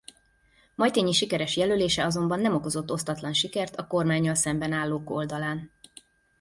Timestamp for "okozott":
2.55-2.91